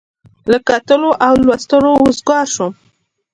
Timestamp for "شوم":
2.55-2.71